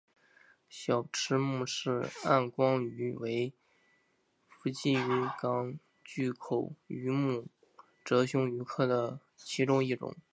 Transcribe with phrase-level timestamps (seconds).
[0.67, 3.53] 小翅穆氏暗光鱼为
[4.47, 7.45] 辐鳍鱼纲巨口鱼目
[8.03, 10.15] 褶胸鱼科的其中一种。